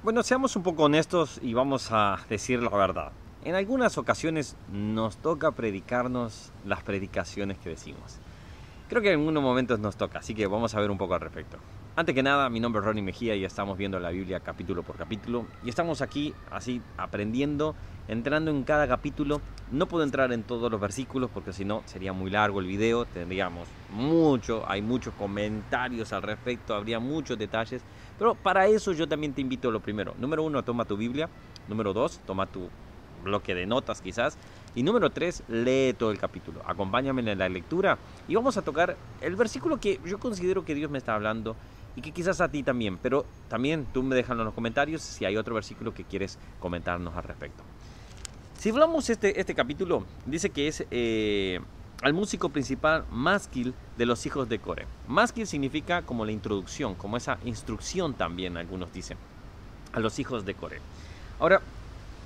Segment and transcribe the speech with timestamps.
[0.00, 3.10] Bueno, seamos un poco honestos y vamos a decir la verdad.
[3.44, 8.20] En algunas ocasiones nos toca predicarnos las predicaciones que decimos.
[8.88, 11.20] Creo que en algunos momentos nos toca, así que vamos a ver un poco al
[11.20, 11.58] respecto.
[11.98, 14.94] Antes que nada, mi nombre es Ronnie Mejía y estamos viendo la Biblia capítulo por
[14.94, 15.46] capítulo.
[15.64, 17.74] Y estamos aquí así aprendiendo,
[18.06, 19.40] entrando en cada capítulo.
[19.72, 23.04] No puedo entrar en todos los versículos porque si no sería muy largo el video.
[23.04, 27.82] Tendríamos mucho, hay muchos comentarios al respecto, habría muchos detalles.
[28.16, 30.14] Pero para eso yo también te invito a lo primero.
[30.20, 31.28] Número uno, toma tu Biblia.
[31.66, 32.68] Número dos, toma tu
[33.24, 34.38] bloque de notas quizás.
[34.76, 36.62] Y número tres, lee todo el capítulo.
[36.64, 40.92] Acompáñame en la lectura y vamos a tocar el versículo que yo considero que Dios
[40.92, 41.56] me está hablando
[41.96, 45.24] y que quizás a ti también, pero también tú me dejas en los comentarios si
[45.24, 47.62] hay otro versículo que quieres comentarnos al respecto.
[48.58, 51.60] Si hablamos este, este capítulo, dice que es eh,
[52.02, 54.86] al músico principal Maskil de los hijos de Core.
[55.06, 59.16] Maskil significa como la introducción, como esa instrucción también, algunos dicen,
[59.92, 60.80] a los hijos de Core.
[61.40, 61.60] Ahora,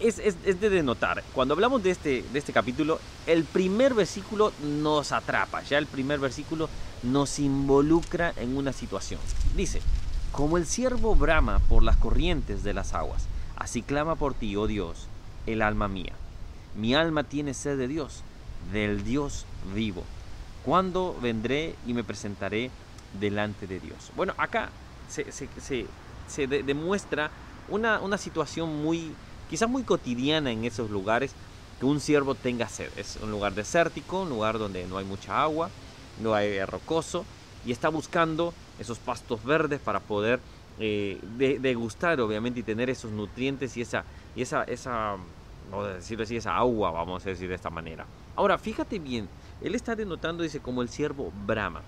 [0.00, 5.12] es, es, de denotar, cuando hablamos de este, de este capítulo, el primer versículo nos
[5.12, 6.68] atrapa, ya el primer versículo
[7.02, 9.20] nos involucra en una situación.
[9.56, 9.80] Dice,
[10.32, 14.66] como el siervo brama por las corrientes de las aguas, así clama por ti, oh
[14.66, 15.06] Dios,
[15.46, 16.12] el alma mía.
[16.74, 18.22] Mi alma tiene sed de Dios,
[18.72, 20.04] del Dios vivo.
[20.64, 22.70] ¿Cuándo vendré y me presentaré
[23.18, 24.12] delante de Dios?
[24.14, 24.70] Bueno, acá
[25.08, 25.26] se,
[26.46, 27.30] demuestra
[27.68, 29.12] una, una situación muy,
[29.48, 31.32] quizás muy cotidiana en esos lugares,
[31.80, 32.90] que un siervo tenga sed.
[32.96, 35.70] Es un lugar desértico, un lugar donde no hay mucha agua,
[36.22, 37.24] no hay rocoso,
[37.64, 40.40] y está buscando esos pastos verdes para poder
[40.78, 41.20] eh,
[41.60, 44.04] degustar, obviamente, y tener esos nutrientes y esa,
[44.34, 45.16] y esa, esa,
[45.70, 48.06] vamos a así, esa agua, vamos a decir de esta manera.
[48.36, 49.28] Ahora, fíjate bien,
[49.60, 51.82] él está denotando, dice, como el siervo Brahma.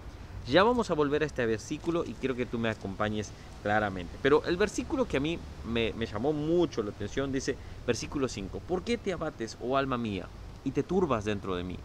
[0.46, 3.30] Ya vamos a volver a este versículo y quiero que tú me acompañes
[3.62, 4.18] claramente.
[4.20, 8.60] Pero el versículo que a mí me, me llamó mucho la atención dice, versículo 5,
[8.66, 10.26] ¿por qué te abates, oh alma mía,
[10.64, 11.78] y te turbas dentro de mí?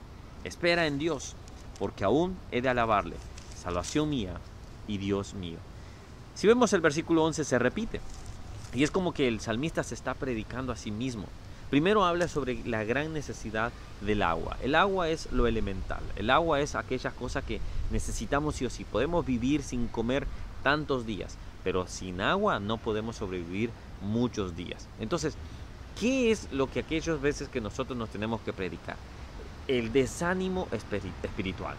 [0.44, 1.36] Espera en Dios,
[1.80, 3.15] porque aún he de alabarle,
[3.61, 4.39] salvación mía
[4.88, 5.58] y Dios mío.
[6.36, 7.99] Si vemos el versículo 11 se repite,
[8.73, 11.26] y es como que el salmista se está predicando a sí mismo.
[11.70, 13.71] Primero habla sobre la gran necesidad
[14.02, 14.55] del agua.
[14.61, 16.02] El agua es lo elemental.
[16.15, 17.60] El agua es aquella cosa que
[17.92, 18.83] necesitamos sí o sí.
[18.83, 20.27] Podemos vivir sin comer
[20.64, 23.71] tantos días, pero sin agua no podemos sobrevivir
[24.02, 24.88] muchos días.
[24.99, 25.36] Entonces,
[25.99, 28.95] ¿qué es lo que aquellas veces que nosotros nos tenemos que predicar?
[29.67, 31.76] El desánimo espiritual.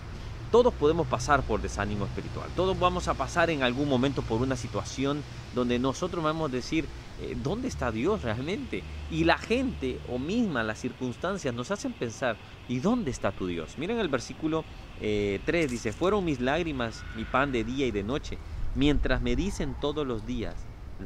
[0.51, 2.49] Todos podemos pasar por desánimo espiritual.
[2.57, 5.23] Todos vamos a pasar en algún momento por una situación
[5.55, 6.87] donde nosotros vamos a decir,
[7.21, 8.83] eh, ¿dónde está Dios realmente?
[9.11, 13.77] Y la gente o misma las circunstancias nos hacen pensar, ¿y dónde está tu Dios?
[13.77, 14.65] Miren el versículo
[15.01, 18.39] 3, eh, dice, fueron mis lágrimas mi pan de día y de noche,
[18.75, 20.55] mientras me dicen todos los días,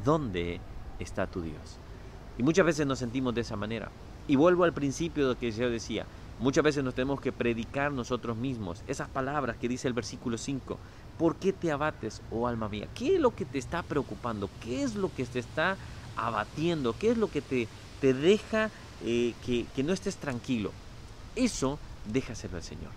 [0.04, 0.60] ¿dónde
[1.00, 1.78] está tu Dios?
[2.38, 3.90] Y muchas veces nos sentimos de esa manera.
[4.28, 6.06] Y vuelvo al principio de que yo decía,
[6.38, 10.78] Muchas veces nos tenemos que predicar nosotros mismos esas palabras que dice el versículo 5.
[11.18, 12.88] ¿Por qué te abates, oh alma mía?
[12.94, 14.50] ¿Qué es lo que te está preocupando?
[14.60, 15.76] ¿Qué es lo que te está
[16.16, 16.96] abatiendo?
[16.98, 17.68] ¿Qué es lo que te,
[18.00, 18.70] te deja
[19.04, 20.72] eh, que, que no estés tranquilo?
[21.36, 21.78] Eso
[22.12, 22.90] déjaselo al Señor.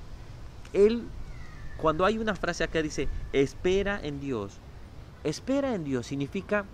[0.73, 1.03] Él,
[1.77, 4.53] cuando hay una frase acá dice, espera en Dios.
[5.23, 6.65] Espera en Dios significa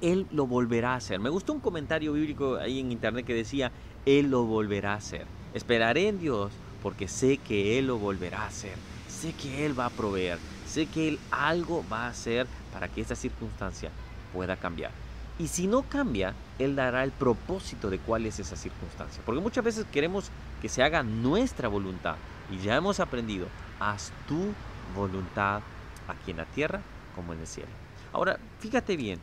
[0.00, 1.20] Él lo volverá a hacer.
[1.20, 3.72] Me gustó un comentario bíblico ahí en internet que decía,
[4.06, 5.26] Él lo volverá a hacer.
[5.54, 6.52] Esperaré en Dios
[6.82, 8.74] porque sé que Él lo volverá a hacer.
[9.08, 10.38] Sé que Él va a proveer.
[10.66, 13.90] Sé que Él algo va a hacer para que esta circunstancia
[14.32, 14.90] pueda cambiar.
[15.38, 19.22] Y si no cambia, Él dará el propósito de cuál es esa circunstancia.
[19.24, 20.30] Porque muchas veces queremos
[20.60, 22.16] que se haga nuestra voluntad.
[22.50, 23.46] Y ya hemos aprendido,
[23.78, 24.52] haz tu
[24.94, 25.62] voluntad
[26.08, 26.80] aquí en la tierra
[27.14, 27.70] como en el cielo.
[28.12, 29.20] Ahora, fíjate bien,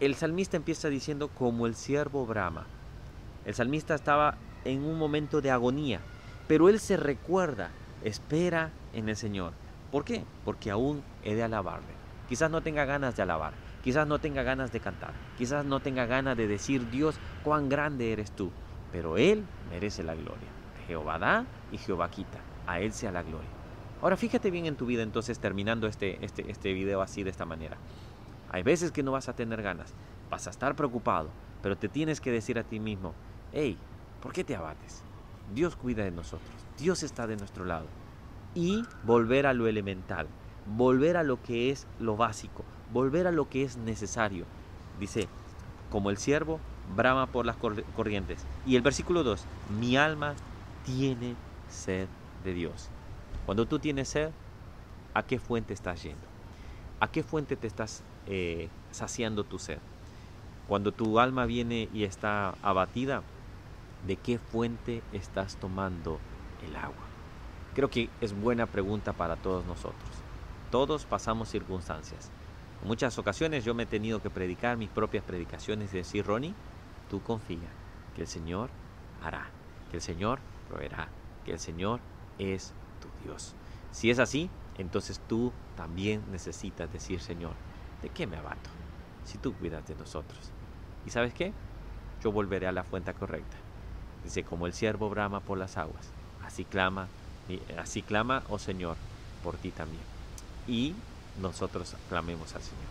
[0.00, 2.66] el salmista empieza diciendo como el siervo Brahma.
[3.44, 4.36] El salmista estaba
[4.68, 6.00] en un momento de agonía,
[6.46, 7.70] pero él se recuerda,
[8.04, 9.52] espera en el Señor.
[9.90, 10.24] ¿Por qué?
[10.44, 11.98] Porque aún he de alabarle.
[12.28, 16.04] Quizás no tenga ganas de alabar, quizás no tenga ganas de cantar, quizás no tenga
[16.04, 18.50] ganas de decir, Dios, cuán grande eres tú,
[18.92, 20.48] pero Él merece la gloria.
[20.86, 23.48] Jehová da y Jehová quita, a Él sea la gloria.
[24.02, 27.46] Ahora fíjate bien en tu vida entonces terminando este, este, este video así de esta
[27.46, 27.78] manera.
[28.50, 29.94] Hay veces que no vas a tener ganas,
[30.30, 31.30] vas a estar preocupado,
[31.62, 33.14] pero te tienes que decir a ti mismo,
[33.52, 33.78] hey,
[34.22, 35.02] ¿Por qué te abates?
[35.54, 37.86] Dios cuida de nosotros, Dios está de nuestro lado.
[38.54, 40.26] Y volver a lo elemental,
[40.66, 44.44] volver a lo que es lo básico, volver a lo que es necesario.
[44.98, 45.28] Dice,
[45.90, 46.58] como el siervo
[46.96, 48.44] brama por las corrientes.
[48.66, 49.44] Y el versículo 2,
[49.78, 50.34] mi alma
[50.84, 51.34] tiene
[51.68, 52.08] sed
[52.44, 52.88] de Dios.
[53.46, 54.30] Cuando tú tienes sed,
[55.14, 56.26] ¿a qué fuente estás yendo?
[57.00, 59.78] ¿A qué fuente te estás eh, saciando tu sed?
[60.66, 63.22] Cuando tu alma viene y está abatida,
[64.06, 66.18] ¿de qué fuente estás tomando
[66.66, 67.06] el agua?
[67.74, 70.10] Creo que es buena pregunta para todos nosotros.
[70.70, 72.30] Todos pasamos circunstancias.
[72.82, 76.54] En muchas ocasiones yo me he tenido que predicar mis propias predicaciones y decir, Ronnie,
[77.08, 77.68] tú confía
[78.14, 78.70] que el Señor
[79.22, 79.50] hará,
[79.90, 81.08] que el Señor proveerá,
[81.44, 82.00] que el Señor
[82.38, 83.54] es tu Dios.
[83.90, 87.54] Si es así, entonces tú también necesitas decir, Señor,
[88.02, 88.70] ¿de qué me abato?
[89.24, 90.52] Si tú cuidas de nosotros.
[91.06, 91.52] ¿Y sabes qué?
[92.22, 93.56] Yo volveré a la fuente correcta.
[94.28, 96.12] Dice, como el siervo brama por las aguas,
[96.44, 97.08] así clama,
[97.78, 98.98] así clama, oh Señor,
[99.42, 100.02] por ti también.
[100.66, 100.92] Y
[101.40, 102.84] nosotros clamemos al Señor.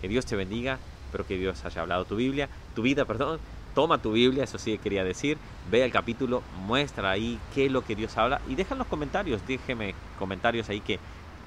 [0.00, 3.40] Que Dios te bendiga, espero que Dios haya hablado tu Biblia, tu vida, perdón.
[3.74, 5.36] Toma tu Biblia, eso sí quería decir.
[5.68, 9.44] Ve el capítulo, muestra ahí qué es lo que Dios habla y deja los comentarios,
[9.48, 11.00] déjeme comentarios ahí que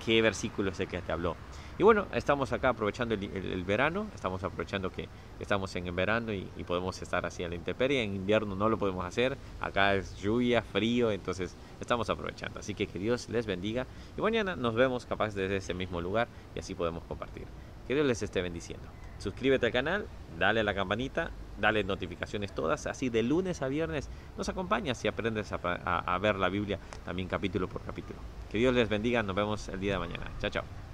[0.05, 1.37] qué versículo es el que te habló.
[1.79, 5.07] Y bueno, estamos acá aprovechando el, verano, estamos aprovechando que
[5.39, 8.01] estamos en el verano y, podemos estar así a la intemperie.
[8.01, 12.59] En invierno no lo podemos hacer, acá es lluvia, frío, entonces estamos aprovechando.
[12.59, 13.85] Así que que Dios les bendiga
[14.17, 17.45] y mañana nos vemos capaz desde ese mismo lugar y así podemos compartir.
[17.87, 18.87] Que Dios les esté bendiciendo.
[19.19, 20.07] Suscríbete al canal,
[20.39, 21.29] dale a la campanita,
[21.59, 26.35] dale notificaciones todas, así de lunes a viernes nos acompañas y aprendes a, a ver
[26.35, 28.19] la Biblia también capítulo por capítulo.
[28.51, 30.25] Que Dios les bendiga, nos vemos el día de mañana.
[30.39, 30.86] Chao, chao.